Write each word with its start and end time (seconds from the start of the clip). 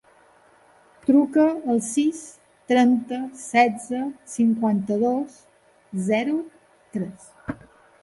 Truca 1.09 1.43
al 1.73 1.81
sis, 1.89 2.23
trenta, 2.73 3.21
setze, 3.43 4.03
cinquanta-dos, 4.39 5.41
zero, 6.11 6.45
tres. 6.99 7.35